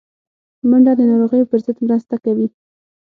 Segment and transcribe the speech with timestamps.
[0.69, 2.47] منډه د ناروغیو پر ضد مرسته کوي